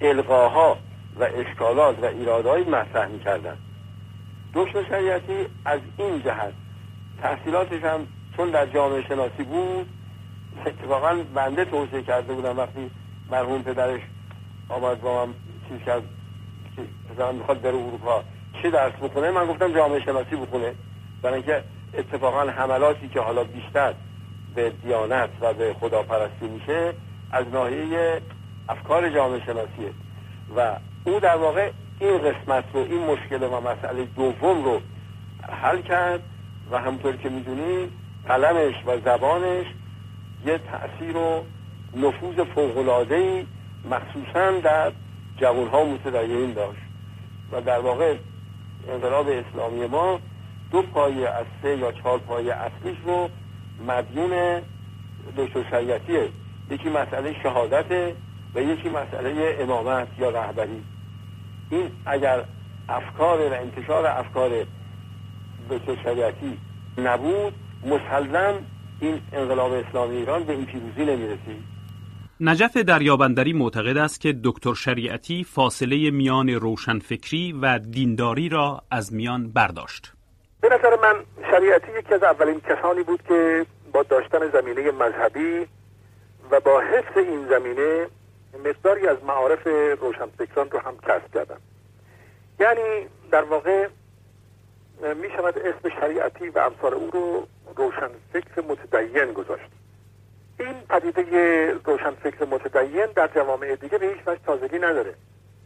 القاها 0.00 0.76
و 1.20 1.24
اشکالات 1.24 1.98
و 2.02 2.04
ایرادهایی 2.04 2.64
مطرح 2.64 3.08
می‌کردن 3.08 3.56
دکتر 4.54 4.84
شریعتی 4.88 5.46
از 5.64 5.80
این 5.98 6.22
جهت 6.22 6.52
تحصیلاتش 7.22 7.82
هم 7.82 8.06
چون 8.36 8.50
در 8.50 8.66
جامعه 8.66 9.02
شناسی 9.02 9.42
بود 9.42 9.88
اتفاقا 10.66 11.16
بنده 11.34 11.64
توصیه 11.64 12.02
کرده 12.02 12.32
بودم 12.32 12.58
وقتی 12.58 12.90
مرحوم 13.30 13.62
پدرش 13.62 14.00
آمد 14.68 15.00
با 15.00 15.26
من 15.26 15.32
چیز 15.68 15.86
کرد 15.86 16.02
پدرم 17.08 17.34
می‌خواد 17.34 17.60
بره 17.60 17.74
اروپا. 17.74 18.22
چه 18.62 18.70
درس 18.70 18.92
بخونه؟ 19.02 19.30
من 19.30 19.46
گفتم 19.46 19.74
جامعه 19.74 20.00
شناسی 20.00 20.36
بخونه. 20.36 20.74
برای 21.22 21.34
اینکه 21.34 21.62
اتفاقا 21.94 22.50
حملاتی 22.50 23.08
که 23.08 23.20
حالا 23.20 23.44
بیشتر 23.44 23.94
به 24.54 24.70
دیانت 24.70 25.30
و 25.40 25.54
به 25.54 25.74
خداپرستی 25.80 26.48
میشه 26.48 26.92
از 27.32 27.44
ناحیه 27.52 28.20
افکار 28.68 29.10
جامعه 29.10 29.40
شناسیه. 29.44 29.90
و 30.56 30.76
او 31.04 31.20
در 31.20 31.36
واقع 31.36 31.70
این 32.00 32.18
قسمت 32.18 32.64
رو 32.72 32.80
این 32.80 33.00
مشکل 33.06 33.42
و 33.42 33.60
مسئله 33.60 34.04
دوم 34.04 34.64
رو 34.64 34.80
حل 35.62 35.80
کرد 35.80 36.22
و 36.70 36.78
همطور 36.78 37.16
که 37.16 37.28
می‌دونید 37.28 37.92
قلمش 38.28 38.74
و 38.86 38.98
زبانش 39.04 39.66
یه 40.46 40.58
تأثیر 40.58 41.16
و 41.16 41.44
نفوذ 41.96 42.44
فوقلادهی 42.54 43.46
مخصوصا 43.90 44.50
در 44.50 44.92
جوانها 45.36 45.84
متدین 45.84 46.52
داشت 46.52 46.80
و 47.52 47.60
در 47.60 47.78
واقع 47.78 48.16
انقلاب 48.88 49.28
اسلامی 49.28 49.86
ما 49.86 50.20
دو 50.70 50.82
پایه 50.82 51.28
از 51.28 51.46
سه 51.62 51.76
یا 51.76 51.92
چهار 51.92 52.18
پایه 52.18 52.54
اصلیش 52.54 52.96
رو 53.06 53.28
مدیون 53.86 54.62
دکتر 55.36 55.70
شریعتیه. 55.70 56.28
یکی 56.70 56.88
مسئله 56.88 57.42
شهادت 57.42 58.14
و 58.54 58.60
یکی 58.60 58.88
مسئله 58.88 59.56
امامت 59.60 60.08
یا 60.18 60.30
رهبری. 60.30 60.82
این 61.70 61.90
اگر 62.06 62.44
افکار 62.88 63.50
و 63.50 63.52
انتشار 63.52 64.06
افکار 64.06 64.50
دکتر 65.70 65.96
شریعتی 66.02 66.58
نبود 66.98 67.54
مسلم 67.86 68.54
این 69.00 69.20
انقلاب 69.32 69.72
اسلامی 69.72 70.16
ایران 70.16 70.44
به 70.44 70.52
این 70.52 70.64
پیروزی 70.64 71.04
نمی‌رسید. 71.04 71.75
نجف 72.40 72.76
دریابندری 72.76 73.52
معتقد 73.52 73.96
است 73.96 74.20
که 74.20 74.34
دکتر 74.44 74.74
شریعتی 74.74 75.44
فاصله 75.44 76.10
میان 76.10 76.48
روشنفکری 76.48 77.52
و 77.62 77.78
دینداری 77.78 78.48
را 78.48 78.82
از 78.90 79.14
میان 79.14 79.52
برداشت. 79.52 80.12
به 80.60 80.68
نظر 80.68 80.96
من 80.96 81.24
شریعتی 81.50 81.86
یکی 81.98 82.14
از 82.14 82.22
اولین 82.22 82.60
کسانی 82.60 83.02
بود 83.02 83.22
که 83.28 83.66
با 83.92 84.02
داشتن 84.02 84.50
زمینه 84.52 84.90
مذهبی 84.90 85.66
و 86.50 86.60
با 86.60 86.80
حفظ 86.80 87.16
این 87.16 87.48
زمینه 87.48 88.06
مقداری 88.64 89.08
از 89.08 89.16
معارف 89.24 89.66
روشنفکران 90.00 90.70
رو 90.70 90.78
هم 90.78 90.96
کسب 90.96 91.34
کردن 91.34 91.58
یعنی 92.60 93.06
در 93.30 93.42
واقع 93.42 93.88
می 95.22 95.28
شود 95.36 95.58
اسم 95.58 96.00
شریعتی 96.00 96.48
و 96.48 96.58
امثال 96.58 96.94
او 96.94 97.10
رو 97.10 97.46
روشنفکر 97.76 98.60
متدین 98.68 99.32
گذاشت 99.32 99.70
این 100.58 100.74
پدیده 100.88 101.22
روشنفکر 101.84 102.44
متدین 102.44 103.06
در 103.16 103.30
جوامع 103.34 103.76
دیگه 103.76 103.98
به 103.98 104.06
هیچ 104.06 104.26
وجه 104.26 104.40
تازگی 104.46 104.78
نداره. 104.78 105.14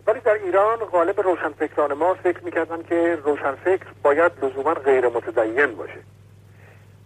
ولی 0.07 0.21
در 0.21 0.35
ایران 0.45 0.79
غالب 0.79 1.21
روشنفکران 1.21 1.93
ما 1.93 2.15
فکر 2.15 2.45
می‌کردن 2.45 2.83
که 2.83 3.19
روشنفکر 3.25 3.87
باید 4.03 4.33
لزوما 4.43 4.75
غیر 4.75 5.09
متدین 5.09 5.77
باشه. 5.77 6.01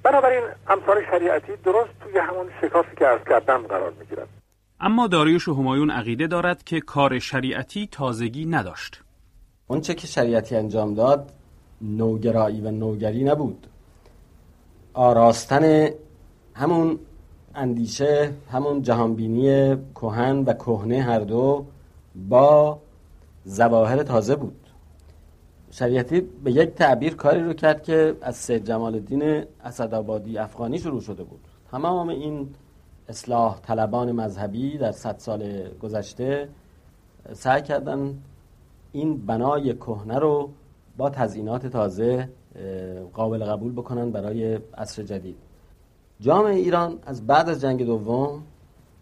بنابراین 0.02 0.42
امثال 0.68 1.04
شریعتی 1.10 1.52
درست 1.64 1.90
توی 2.00 2.18
همون 2.18 2.46
شکافی 2.60 2.96
که 2.96 3.06
ارز 3.06 3.20
کردم 3.30 3.62
قرار 3.62 3.92
می‌گیرن 3.98 4.26
اما 4.80 5.06
داریوش 5.06 5.48
همایون 5.48 5.90
عقیده 5.90 6.26
دارد 6.26 6.64
که 6.64 6.80
کار 6.80 7.18
شریعتی 7.18 7.88
تازگی 7.92 8.46
نداشت. 8.46 9.02
اونچه 9.66 9.94
که 9.94 10.06
شریعتی 10.06 10.56
انجام 10.56 10.94
داد 10.94 11.30
نوگرایی 11.80 12.60
و 12.60 12.70
نوگری 12.70 13.24
نبود. 13.24 13.66
آراستن 14.94 15.88
همون 16.54 16.98
اندیشه 17.54 18.32
همون 18.50 18.82
جهانبینی 18.82 19.76
کهن 19.94 20.36
و 20.38 20.52
کهنه 20.52 21.02
هر 21.02 21.20
دو 21.20 21.64
با 22.28 22.78
زواهر 23.44 24.02
تازه 24.02 24.36
بود. 24.36 24.56
شریعتی 25.70 26.20
به 26.20 26.52
یک 26.52 26.74
تعبیر 26.74 27.14
کاری 27.14 27.42
رو 27.42 27.52
کرد 27.52 27.82
که 27.82 28.16
از 28.22 28.36
سید 28.36 28.64
جمال 28.64 28.94
الدین 28.94 29.44
اسدآبادی 29.64 30.38
افغانی 30.38 30.78
شروع 30.78 31.00
شده 31.00 31.24
بود. 31.24 31.40
تمام 31.70 32.08
این 32.08 32.48
اصلاح 33.08 33.60
طلبان 33.60 34.12
مذهبی 34.12 34.78
در 34.78 34.92
صد 34.92 35.18
سال 35.18 35.68
گذشته 35.82 36.48
سعی 37.32 37.62
کردن 37.62 38.18
این 38.92 39.26
بنای 39.26 39.74
کهنه 39.74 40.18
رو 40.18 40.50
با 40.96 41.10
تزئینات 41.10 41.66
تازه 41.66 42.28
قابل 43.12 43.44
قبول 43.44 43.72
بکنن 43.72 44.10
برای 44.10 44.58
عصر 44.76 45.02
جدید. 45.02 45.36
جامعه 46.24 46.54
ایران 46.54 46.98
از 47.06 47.26
بعد 47.26 47.48
از 47.48 47.60
جنگ 47.60 47.86
دوم 47.86 48.42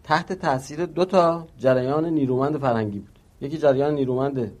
تحت 0.03 0.33
تاثیر 0.33 0.85
دو 0.85 1.05
تا 1.05 1.47
جریان 1.57 2.05
نیرومند 2.05 2.57
فرهنگی 2.57 2.99
بود. 2.99 3.19
یکی 3.41 3.57
جریان 3.57 3.93
نیرومند 3.93 4.51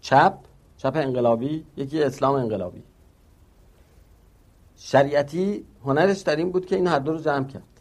چپ 0.00 0.34
چپ 0.76 0.92
انقلابی 0.96 1.64
یکی 1.76 2.02
اسلام 2.02 2.34
انقلابی. 2.34 2.82
شریعتی 4.76 5.64
هنرش 5.84 6.20
در 6.20 6.36
این 6.36 6.50
بود 6.52 6.66
که 6.66 6.76
این 6.76 6.86
هر 6.86 6.98
دو 6.98 7.12
رو 7.12 7.18
جمع 7.18 7.46
کرد. 7.46 7.80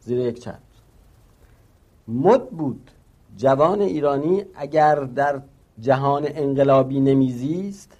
زیر 0.00 0.18
یک 0.18 0.40
چتر 0.40 0.58
مد 2.08 2.50
بود. 2.50 2.90
جوان 3.36 3.80
ایرانی 3.80 4.44
اگر 4.54 4.94
در 4.94 5.42
جهان 5.80 6.24
انقلابی 6.28 7.00
نمیزیست 7.00 7.92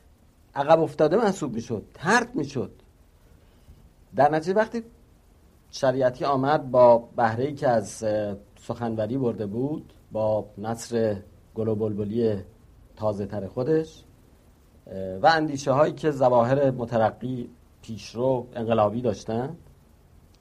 عقب 0.54 0.80
افتاده 0.80 1.16
محسوب 1.16 1.54
می‌شد 1.54 1.84
ترد 1.94 2.34
می‌شد. 2.34 2.72
در 4.16 4.30
نتیجه 4.30 4.54
وقتی 4.54 4.82
شریعتی 5.74 6.24
آمد 6.24 6.70
با 6.70 6.98
بهره 7.16 7.52
که 7.52 7.68
از 7.68 8.04
سخنوری 8.56 9.18
برده 9.18 9.46
بود 9.46 9.92
با 10.12 10.46
نصر 10.58 11.16
گل 11.54 11.68
و 11.68 11.74
بلبلی 11.74 12.36
تازه 12.96 13.26
تر 13.26 13.46
خودش 13.46 14.04
و 15.22 15.26
اندیشه 15.26 15.72
هایی 15.72 15.92
که 15.92 16.10
زواهر 16.10 16.70
مترقی 16.70 17.48
پیشرو 17.82 18.46
انقلابی 18.54 19.00
داشتن 19.00 19.56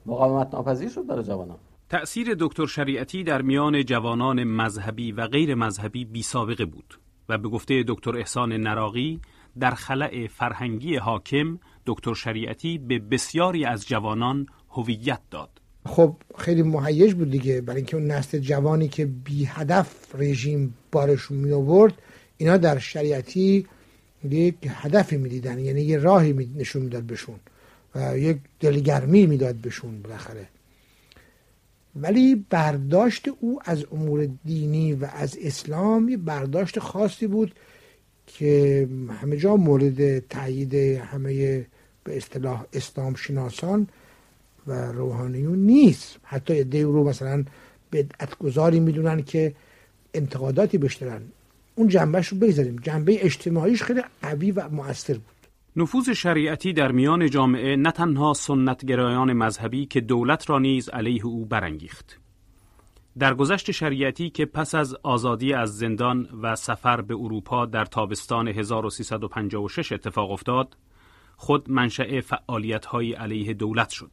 مقاومت 0.06 0.54
ناپذیر 0.54 0.90
شد 0.90 1.08
برای 1.08 1.24
جوانان. 1.24 1.58
تأثیر 1.90 2.36
دکتر 2.40 2.66
شریعتی 2.66 3.24
در 3.24 3.42
میان 3.42 3.86
جوانان 3.86 4.44
مذهبی 4.44 5.12
و 5.12 5.28
غیر 5.28 5.56
مذهبی 5.56 6.06
بی 6.06 6.22
سابقه 6.22 6.66
بود 6.66 7.00
و 7.30 7.38
به 7.38 7.50
گفته 7.50 7.84
دکتر 7.88 8.18
احسان 8.18 8.54
نراقی 8.54 9.22
در 9.60 9.72
خلع 9.72 10.28
فرهنگی 10.28 10.96
حاکم 10.96 11.60
دکتر 11.86 12.14
شریعتی 12.14 12.78
به 12.78 13.00
بسیاری 13.00 13.66
از 13.66 13.88
جوانان 13.88 14.46
هویت 14.72 15.20
داد. 15.32 15.50
خب 15.86 16.16
خیلی 16.38 16.64
مهیج 16.64 17.14
بود 17.14 17.32
دیگه. 17.32 17.62
برای 17.62 17.78
اینکه 17.78 17.98
اون 17.98 18.08
نسل 18.08 18.40
جوانی 18.40 18.88
که 18.88 19.06
بی 19.06 19.46
هدف 19.46 20.16
رژیم 20.16 20.74
بارشون 20.92 21.38
می 21.38 21.52
آورد 21.52 21.94
اینا 22.38 22.58
در 22.58 22.80
شریعتی 22.80 23.68
یک 24.30 24.56
هدفی 24.68 25.18
می‌دیدن 25.18 25.60
یعنی 25.60 25.82
یه 25.82 25.98
راهی 25.98 26.50
نشون 26.56 26.82
می‌داد 26.82 27.04
بهشون 27.04 27.40
و 27.96 28.18
یک 28.18 28.38
دلگرمی 28.60 29.26
می‌داد 29.26 29.56
بهشون 29.56 30.02
بالاخره. 30.02 30.48
ولی 31.96 32.46
برداشت 32.50 33.28
او 33.40 33.60
از 33.66 33.86
امور 33.92 34.30
دینی 34.46 34.94
و 34.94 35.06
از 35.14 35.38
اسلام 35.42 36.10
یه 36.10 36.18
برداشت 36.18 36.80
خاصی 36.80 37.28
بود 37.28 37.56
که 38.28 38.88
همه 39.22 39.38
جا 39.38 39.56
مورد 39.56 40.20
تایید 40.20 40.74
همه 40.74 41.66
به 42.04 42.18
اصطلاح 42.18 42.66
اسلام 42.74 43.16
شناسان 43.16 43.88
روحانیون 44.72 45.60
نیست. 45.60 46.20
حتی 46.24 46.64
دیو 46.64 46.92
رو 46.92 47.04
مثلا 47.04 47.46
بدعت 47.92 48.38
گذاری 48.38 48.80
می‌دونن 48.80 49.24
که 49.24 49.54
انتقاداتی 50.14 50.78
بشترن 50.78 51.22
اون 51.76 51.88
جنبهش 51.88 52.28
رو 52.28 52.38
بگذاریم. 52.38 52.76
جنبه 52.76 53.26
اجتماعیش 53.26 53.84
خیلی 53.84 54.02
قوی 54.22 54.52
و 54.52 54.70
مؤثر 54.70 55.14
بود. 55.14 55.42
نفوذ 55.76 56.10
شریعتی 56.10 56.74
در 56.74 56.92
میان 56.92 57.30
جامعه 57.30 57.76
نه 57.76 57.92
تنها 57.92 58.34
سنتگرایان 58.34 59.34
مذهبی 59.34 59.86
که 59.86 60.02
دولت 60.02 60.50
را 60.50 60.60
نیز 60.60 60.90
علیه 60.90 61.26
او 61.26 61.46
برانگیخت. 61.46 62.20
در 63.20 63.34
گذشت 63.34 63.72
شریعتی 63.72 64.30
که 64.30 64.46
پس 64.46 64.76
از 64.76 64.96
آزادی 65.04 65.54
از 65.54 65.78
زندان 65.78 66.30
و 66.42 66.56
سفر 66.56 67.02
به 67.02 67.14
اروپا 67.14 67.66
در 67.66 67.86
تابستان 67.86 68.48
1356 68.48 69.92
اتفاق 69.92 70.32
افتاد 70.32 70.78
خود 71.36 71.72
منشأ 71.72 72.22
های 72.88 73.14
علیه 73.14 73.54
دولت 73.54 73.90
شد. 73.90 74.12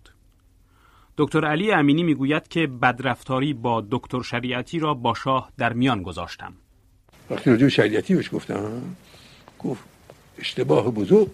دکتر 1.18 1.44
علی 1.44 1.72
امینی 1.72 2.02
می‌گوید 2.02 2.48
که 2.48 2.66
بدرفتاری 2.66 3.54
با 3.54 3.84
دکتر 3.90 4.22
شریعتی 4.22 4.78
را 4.78 4.94
با 4.94 5.14
شاه 5.14 5.50
در 5.58 5.72
میان 5.72 6.02
گذاشتم. 6.02 6.52
وقتی 7.30 7.50
راجع 7.50 7.68
شریعتی 7.68 8.14
بهش 8.14 8.34
گفتم 8.34 8.82
گفت 9.58 9.84
اشتباه 10.38 10.90
بزرگ. 10.90 11.28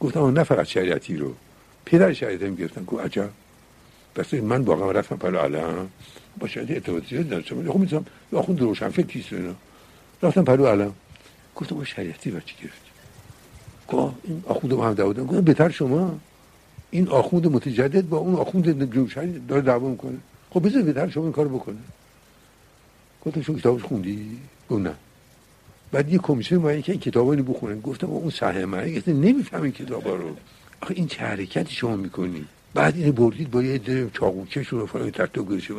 گفتم 0.00 0.26
نه 0.26 0.42
فقط 0.42 0.66
شریعتی 0.66 1.16
رو 1.16 1.34
پدر 1.84 2.12
شریعتی 2.12 2.46
هم 2.46 2.54
گرفتن. 2.54 2.84
گفت 2.84 3.04
عجب. 3.04 3.30
بس 4.16 4.34
من 4.34 4.62
واقعا 4.62 4.90
رفتم 4.90 5.16
پلو 5.16 5.38
علم 5.38 5.88
با 6.38 6.48
شریعتی 6.48 6.74
ارتباط 6.74 7.08
زیاد 7.08 7.26
نداشتم. 7.26 7.72
خب 7.72 7.78
می‌تونم 7.78 8.06
آخوند 8.32 8.60
روشن 8.60 8.88
فکر 8.88 9.06
کیست 9.06 9.32
اینا. 9.32 9.54
رفتم 10.22 10.44
پلو 10.44 10.66
علم. 10.66 10.92
گفتم 11.56 11.84
شریعتی 11.84 12.30
رو 12.30 12.40
چی 12.40 12.54
گرفتی؟ 12.62 12.90
گفت 13.88 14.14
این 14.24 14.42
آخوند 14.46 14.74
محمد 14.74 14.96
داود 14.96 15.26
گفتم 15.26 15.40
بهتر 15.40 15.68
شما. 15.68 16.18
این 16.90 17.08
آخوند 17.08 17.46
متجدد 17.46 18.08
با 18.08 18.16
اون 18.18 18.34
آخوند 18.34 18.94
جوشنی 18.94 19.38
داره 19.48 19.62
دعوا 19.62 19.88
می‌کنه. 19.88 20.16
خب 20.50 20.66
بذار 20.66 20.82
بهتر 20.82 21.08
شما 21.08 21.24
این 21.24 21.32
کار 21.32 21.48
بکنه. 21.48 21.76
گفتم 23.26 23.42
شما 23.42 23.58
کتابش 23.58 23.82
خوندی؟ 23.82 24.38
گفت 24.70 24.82
نه. 24.82 24.94
بعد 25.92 26.12
یه 26.12 26.18
کمیسیون 26.18 26.64
اومد 26.64 26.82
که 26.82 26.92
این 26.92 27.00
کتابا 27.00 27.34
رو 27.34 27.42
بخونن 27.42 27.80
گفتم 27.80 28.06
اون 28.06 28.30
صحنه 28.30 28.66
من 28.66 28.94
گفتم 28.94 29.20
نمیفهم 29.20 29.62
این 29.62 29.72
کتابا 29.72 30.14
رو. 30.14 30.36
آخه 30.80 30.94
این 30.94 31.06
چه 31.06 31.20
حرکتی 31.20 31.74
شما 31.74 31.96
می‌کنی؟ 31.96 32.44
بعد 32.74 32.96
اینو 32.96 33.12
بردید 33.12 33.50
با 33.50 33.62
یه 33.62 33.78
در 33.78 34.08
چاقوچش 34.08 34.68
رو 34.68 34.86
فلان 34.86 35.10
گرشه 35.44 35.74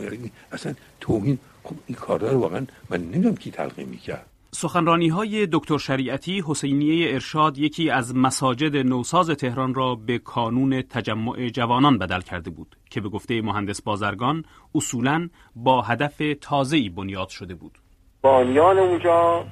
اصلا 0.52 0.74
توهین 1.02 1.40
خب 1.64 1.76
این 1.88 1.96
کارا 1.96 2.32
رو 2.32 2.40
واقعا 2.40 2.66
من 2.90 3.02
نمی‌دونم 3.02 3.36
کی 3.36 3.52
تلقی 3.52 3.84
می‌کرد. 3.84 4.26
سخنرانی 4.52 5.08
های 5.08 5.48
دکتر 5.52 5.78
شریعتی 5.78 6.44
حسینیه 6.48 7.14
ارشاد 7.14 7.58
یکی 7.58 7.90
از 7.90 8.16
مساجد 8.16 8.78
نوساز 8.78 9.30
تهران 9.30 9.74
را 9.74 9.96
به 9.96 10.18
کانون 10.18 10.82
تجمع 10.82 11.50
جوانان 11.50 11.98
بدل 11.98 12.22
کرده 12.22 12.50
بود 12.50 12.76
که 12.90 13.02
به 13.02 13.10
گفته 13.10 13.42
مهندس 13.42 13.82
بازرگان 13.82 14.44
اصولا 14.76 15.30
با 15.56 15.82
هدف 15.82 16.22
تازه‌ای 16.42 16.90
بنیاد 16.90 17.30
شده 17.30 17.56
بود. 17.56 17.78
بانیان 18.22 18.78
اونجا 18.78 19.46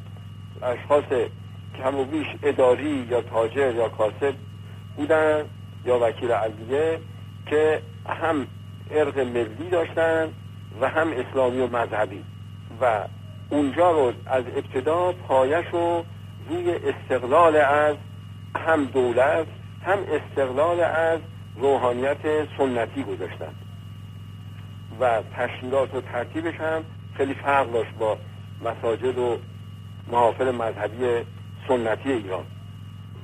اشخاص 0.61 1.29
کم 1.77 1.95
و 1.95 2.05
بیش 2.05 2.27
اداری 2.43 3.07
یا 3.09 3.21
تاجر 3.21 3.75
یا 3.75 3.89
کاسب 3.89 4.33
بودن 4.95 5.43
یا 5.85 5.99
وکیل 6.01 6.31
عدلیه 6.31 6.99
که 7.49 7.81
هم 8.05 8.47
ارق 8.91 9.19
ملی 9.19 9.69
داشتن 9.71 10.29
و 10.81 10.89
هم 10.89 11.07
اسلامی 11.11 11.59
و 11.59 11.67
مذهبی 11.67 12.23
و 12.81 13.07
اونجا 13.49 13.91
رو 13.91 14.13
از 14.25 14.43
ابتدا 14.55 15.11
پایش 15.11 15.65
رو 15.71 16.03
روی 16.49 16.71
استقلال 16.71 17.55
از 17.55 17.95
هم 18.55 18.85
دولت 18.85 19.47
هم 19.85 19.97
استقلال 19.99 20.79
از 20.79 21.19
روحانیت 21.55 22.17
سنتی 22.57 23.03
گذاشتن. 23.03 23.53
و 24.99 25.21
تشکیلات 25.37 25.95
و 25.95 26.01
ترتیبش 26.01 26.55
هم 26.55 26.83
خیلی 27.17 27.33
فرق 27.33 27.71
داشت 27.71 27.91
با 27.99 28.17
مساجد 28.65 29.17
و 29.17 29.37
محافل 30.11 30.51
مذهبی 30.51 31.25
سنتی 31.67 32.11
ایران. 32.11 32.43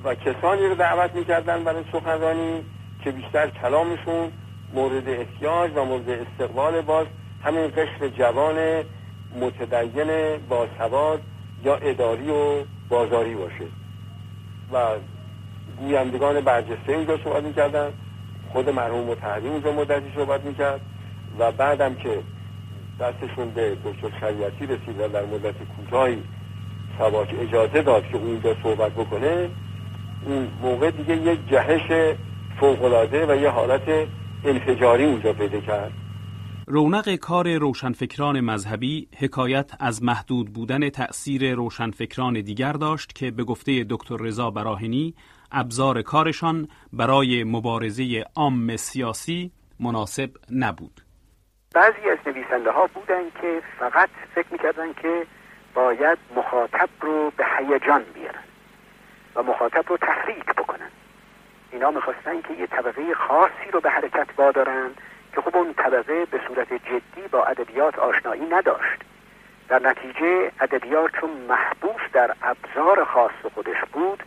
و 0.04 0.14
کسانی 0.14 0.66
رو 0.66 0.74
دعوت 0.74 1.14
می‌کردن 1.14 1.64
برای 1.64 1.84
سخنرانی 1.92 2.64
که 3.04 3.10
بیشتر 3.10 3.50
کلامشون 3.50 4.32
مورد 4.74 5.08
احتیاج 5.08 5.70
و 5.74 5.84
مورد 5.84 6.10
استقبال 6.10 6.80
باز 6.80 7.06
همین 7.44 7.66
قشر 7.66 8.08
جوان 8.08 8.84
متدین 9.40 10.36
باسواد 10.48 11.20
یا 11.64 11.76
اداری 11.76 12.30
و 12.30 12.64
بازاری 12.88 13.34
باشه. 13.34 13.66
و 14.72 14.78
گویندگان 15.80 16.40
برجسته 16.40 16.92
اینجا 16.92 17.18
صحبت 17.24 17.42
می‌کردن. 17.42 17.92
خود 18.52 18.68
مرحوم 18.70 19.04
متحدی 19.04 19.48
اونجا 19.48 19.72
مدتی 19.72 20.12
صحبت 20.16 20.44
می‌کرد. 20.44 20.80
و 21.38 21.52
بعدم 21.52 21.94
که 21.94 22.18
دستشون 23.00 23.50
به 23.50 23.76
دکتر 23.84 24.20
شریعتی 24.20 24.66
رسید 24.66 25.00
و 25.00 25.08
در 25.08 25.24
مدت 25.24 25.54
کوتاهی 25.76 26.22
سواک 26.98 27.34
اجازه 27.40 27.82
داد 27.82 28.06
که 28.06 28.16
اونجا 28.16 28.56
صحبت 28.62 28.92
بکنه 28.92 29.48
اون 30.26 30.48
موقع 30.62 30.90
دیگه 30.90 31.16
یک 31.16 31.48
جهش 31.50 32.14
فوقلاده 32.60 33.26
و 33.26 33.36
یه 33.36 33.48
حالت 33.48 34.08
انفجاری 34.44 35.04
اونجا 35.04 35.32
پیدا 35.32 35.60
کرد. 35.60 35.92
رونق 36.66 37.14
کار 37.14 37.58
روشنفکران 37.58 38.40
مذهبی 38.40 39.08
حکایت 39.20 39.70
از 39.80 40.02
محدود 40.02 40.52
بودن 40.52 40.90
تأثیر 40.90 41.54
روشنفکران 41.54 42.40
دیگر 42.40 42.72
داشت 42.72 43.12
که 43.14 43.30
به 43.30 43.44
گفته 43.44 43.86
دکتر 43.90 44.16
رضا 44.16 44.50
براهنی 44.50 45.14
ابزار 45.52 46.02
کارشان 46.02 46.68
برای 46.92 47.44
مبارزه 47.44 48.24
عام 48.36 48.76
سیاسی 48.76 49.52
مناسب 49.80 50.30
نبود. 50.50 51.00
بعضی 51.74 52.10
از 52.10 52.18
نویسنده 52.26 52.70
ها 52.70 52.86
بودن 52.86 53.30
که 53.40 53.62
فقط 53.78 54.08
فکر 54.34 54.52
می‌کردن 54.52 54.92
که 54.92 55.26
باید 55.74 56.18
مخاطب 56.36 56.88
رو 57.00 57.32
به 57.36 57.44
هیجان 57.58 58.02
بیارن 58.14 58.44
و 59.36 59.42
مخاطب 59.42 59.84
رو 59.88 59.96
تحریک 59.96 60.44
بکنن 60.44 60.90
اینا 61.72 61.90
می‌خواستن 61.90 62.42
که 62.42 62.54
یه 62.60 62.66
طبقه 62.66 63.14
خاصی 63.14 63.70
رو 63.72 63.80
به 63.80 63.90
حرکت 63.90 64.28
وادارن 64.38 64.90
که 65.34 65.40
خب 65.40 65.56
اون 65.56 65.74
طبقه 65.74 66.24
به 66.24 66.40
صورت 66.48 66.72
جدی 66.72 67.28
با 67.30 67.44
ادبیات 67.44 67.98
آشنایی 67.98 68.46
نداشت. 68.46 69.00
در 69.68 69.78
نتیجه 69.78 70.52
ادبیات 70.60 71.10
چون 71.20 71.30
محبوس 71.30 72.00
در 72.12 72.34
ابزار 72.42 73.04
خاص 73.04 73.52
خودش 73.54 73.76
بود 73.92 74.22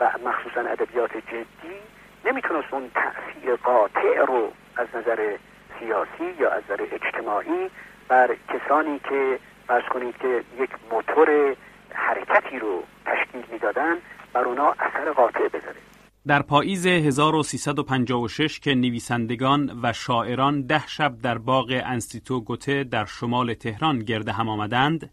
و 0.00 0.10
مخصوصا 0.24 0.60
ادبیات 0.60 1.16
جدی 1.16 1.76
نمی‌تونست 2.24 2.74
اون 2.74 2.90
تأثیر 2.94 3.56
قاطع 3.56 4.24
رو 4.26 4.52
از 4.76 4.86
نظر 4.94 5.36
سیاسی 5.78 6.34
یا 6.38 6.50
از 6.50 6.62
نظر 6.70 6.86
اجتماعی 6.92 7.70
بر 8.08 8.36
کسانی 8.48 8.98
که 8.98 9.38
فرض 9.66 9.84
کنید 9.84 10.18
که 10.18 10.44
یک 10.58 10.70
موتور 10.90 11.56
حرکتی 11.94 12.58
رو 12.58 12.82
تشکیل 13.06 13.44
می‌دادن 13.52 13.96
بر 14.32 14.44
اونا 14.44 14.70
اثر 14.70 15.12
قاطع 15.12 15.48
بذاره. 15.48 15.80
در 16.26 16.42
پاییز 16.42 16.86
1356 16.86 18.60
که 18.60 18.74
نویسندگان 18.74 19.80
و 19.82 19.92
شاعران 19.92 20.62
ده 20.62 20.86
شب 20.86 21.18
در 21.22 21.38
باغ 21.38 21.80
انستیتو 21.84 22.40
گوته 22.40 22.84
در 22.84 23.04
شمال 23.04 23.54
تهران 23.54 23.98
گرد 23.98 24.28
هم 24.28 24.48
آمدند، 24.48 25.10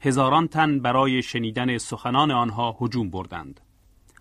هزاران 0.00 0.48
تن 0.48 0.80
برای 0.80 1.22
شنیدن 1.22 1.78
سخنان 1.78 2.30
آنها 2.30 2.76
هجوم 2.80 3.10
بردند. 3.10 3.60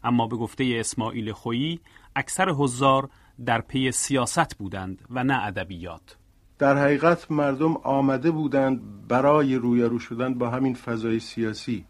اما 0.04 0.28
به 0.28 0.36
گفته 0.36 0.76
اسماعیل 0.80 1.32
خویی، 1.32 1.80
اکثر 2.16 2.50
حضار 2.50 3.10
در 3.46 3.62
پی 3.62 3.92
سیاست 3.92 4.58
بودند 4.58 5.02
و 5.10 5.24
نه 5.24 5.46
ادبیات. 5.46 6.18
در 6.60 6.78
حقیقت 6.78 7.32
مردم 7.32 7.78
آمده 7.78 8.32
بودند 8.32 9.08
برای 9.08 9.56
رویارو 9.56 10.00
شدن 10.00 10.34
با 10.34 10.50
همین 10.50 10.74
فضای 10.74 11.20
سیاسی 11.20 11.86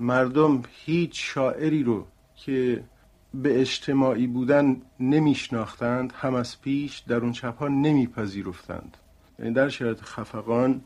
مردم 0.00 0.62
هیچ 0.84 1.34
شاعری 1.34 1.82
رو 1.82 2.06
که 2.34 2.84
به 3.34 3.60
اجتماعی 3.60 4.26
بودن 4.26 4.82
نمیشناختند 5.00 6.12
هم 6.16 6.34
از 6.34 6.60
پیش 6.60 6.98
در 6.98 7.16
اون 7.16 7.32
چپ 7.32 7.62
نمیپذیرفتند. 7.62 8.96
یعنی 9.38 9.52
در 9.52 9.68
شرایط 9.68 10.00
خفقان 10.00 10.82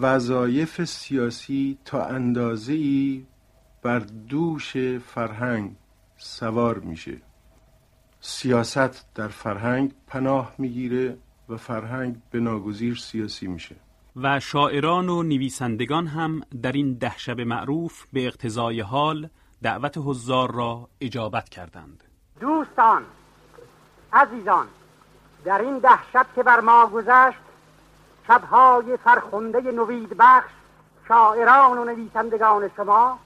وظایف 0.00 0.84
سیاسی 0.84 1.78
تا 1.84 2.04
اندازه 2.04 2.72
ای 2.72 3.24
بر 3.82 3.98
دوش 3.98 4.76
فرهنگ 4.98 5.76
سوار 6.16 6.78
میشه. 6.78 7.16
سیاست 8.20 9.14
در 9.14 9.28
فرهنگ 9.28 9.92
پناه 10.06 10.54
می‌گیره 10.58 11.16
و 11.48 11.56
فرهنگ 11.56 12.16
به 12.30 12.40
ناگزیر 12.40 12.94
سیاسی 12.94 13.46
میشه. 13.46 13.76
و 14.16 14.40
شاعران 14.40 15.08
و 15.08 15.22
نویسندگان 15.22 16.06
هم 16.06 16.40
در 16.62 16.72
این 16.72 16.94
ده 16.94 17.18
شب 17.18 17.40
معروف 17.40 18.04
به 18.12 18.26
اقتضای 18.26 18.80
حال 18.80 19.28
دعوت 19.62 19.98
حضار 19.98 20.50
را 20.54 20.88
اجابت 21.00 21.48
کردند. 21.48 22.04
دوستان 22.40 23.04
عزیزان 24.12 24.66
در 25.44 25.60
این 25.60 25.78
ده 25.78 25.98
شب 26.12 26.26
که 26.34 26.42
بر 26.42 26.60
ما 26.60 26.86
گذشت 26.86 27.38
شبهای 28.26 28.96
فرخنده 28.96 29.60
نوید 29.60 30.16
بخش 30.18 30.50
شاعران 31.08 31.78
و 31.78 31.84
نویسندگان 31.84 32.70
شما 32.76 33.18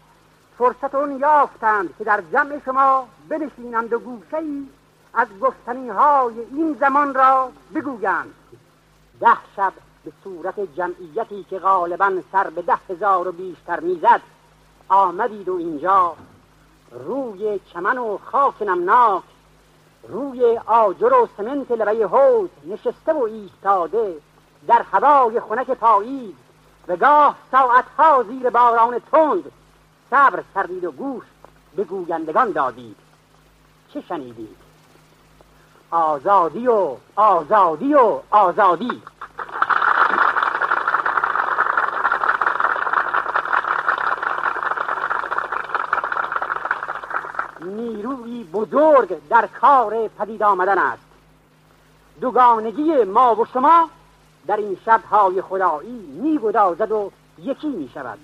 فرصت 0.58 0.94
اون 0.94 1.20
یافتند 1.20 1.94
که 1.98 2.04
در 2.04 2.22
جمع 2.32 2.60
شما 2.64 3.08
بنشینند 3.28 3.92
و 3.92 3.98
گوشه 3.98 4.36
ای 4.36 4.66
از 5.14 5.28
گفتنی 5.40 5.88
های 5.88 6.40
این 6.40 6.76
زمان 6.80 7.14
را 7.14 7.52
بگویند. 7.74 8.34
ده 9.20 9.36
شب 9.56 9.72
به 10.04 10.12
صورت 10.24 10.60
جمعیتی 10.60 11.44
که 11.50 11.58
غالبا 11.58 12.22
سر 12.32 12.50
به 12.50 12.62
ده 12.62 12.78
هزار 12.90 13.28
و 13.28 13.32
بیشتر 13.32 13.80
می‌زد 13.80 14.20
آمدید 14.88 15.48
و 15.48 15.56
اینجا. 15.56 16.14
روی 16.90 17.60
چمن 17.72 17.98
و 17.98 18.18
خاک 18.18 18.62
نمناک. 18.62 19.22
روی 20.08 20.60
آجر 20.66 21.12
و 21.12 21.28
سمنت 21.36 21.70
لبه 21.70 22.06
حوز 22.06 22.50
نشسته 22.66 23.12
و 23.12 23.22
ایستاده 23.22 24.16
در 24.66 24.82
هوای 24.92 25.40
خنک 25.40 25.70
پاییز. 25.70 26.34
و 26.88 26.96
گاه 26.96 27.36
ساعتها 27.50 28.22
زیر 28.22 28.50
باران 28.50 28.98
تند. 29.12 29.52
صبر 30.10 30.42
کردید 30.54 30.84
و 30.84 30.92
گوش 30.92 31.24
به 31.76 31.84
گویندگان 31.84 32.52
دادید. 32.52 32.96
چه 33.94 34.00
شنیدید؟ 34.00 34.56
آزادی 35.90 36.68
و 36.68 36.96
آزادی 37.16 37.94
و 37.94 38.20
آزادی. 38.30 39.02
نیروی 47.66 48.44
بزرگ 48.44 49.28
در 49.28 49.46
کار 49.46 50.08
پدید 50.08 50.42
آمدن 50.42 50.78
است. 50.78 51.02
دوگانگی 52.20 53.04
ما 53.04 53.34
و 53.34 53.44
شما 53.44 53.90
در 54.46 54.56
این 54.56 54.76
شبهای 54.84 55.42
خدایی 55.42 56.20
می 56.22 56.38
گدازد 56.38 56.92
و 56.92 57.10
یکی 57.38 57.68
می 57.68 57.90
شود 57.94 58.18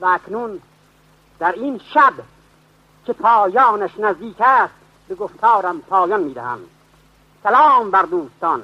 و 0.00 0.06
اکنون 0.06 0.60
در 1.38 1.52
این 1.52 1.80
شب 1.94 2.12
که 3.06 3.12
پایانش 3.12 3.98
نزدیک 3.98 4.36
است 4.40 4.74
به 5.08 5.14
گفتارم 5.14 5.80
پایان 5.80 6.20
می 6.20 6.34
دهم 6.34 6.60
سلام 7.42 7.90
بر 7.90 8.02
دوستان. 8.02 8.62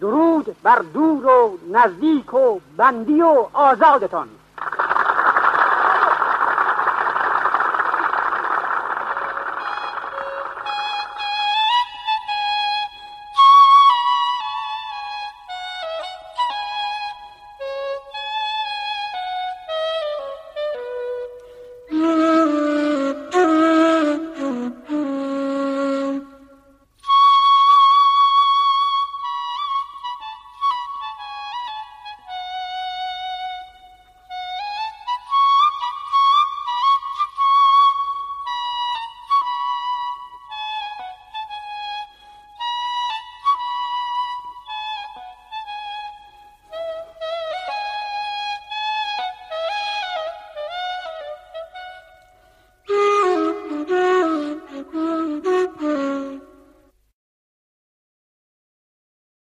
درود 0.00 0.56
بر 0.62 0.78
دور 0.78 1.26
و 1.26 1.58
نزدیک 1.70 2.34
و 2.34 2.60
بندی 2.76 3.22
و 3.22 3.46
آزادتان. 3.52 4.28